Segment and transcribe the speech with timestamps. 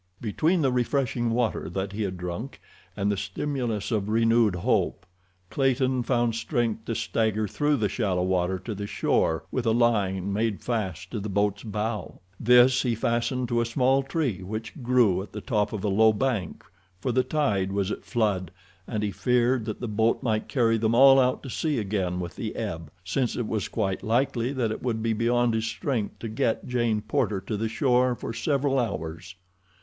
[0.19, 2.59] Between the refreshing water that he had drunk
[2.97, 5.05] and the stimulus of renewed hope,
[5.51, 10.33] Clayton found strength to stagger through the shallow water to the shore with a line
[10.33, 12.19] made fast to the boat's bow.
[12.39, 16.11] This he fastened to a small tree which grew at the top of a low
[16.13, 16.63] bank,
[16.99, 18.49] for the tide was at flood,
[18.87, 22.35] and he feared that the boat might carry them all out to sea again with
[22.37, 26.27] the ebb, since it was quite likely that it would be beyond his strength to
[26.27, 29.35] get Jane Porter to the shore for several hours.